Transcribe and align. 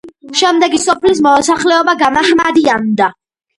შემდეგში 0.39 0.79
სოფლის 0.85 1.21
მოსახლეობა 1.27 1.97
გამაჰმადიანდა. 2.01 3.15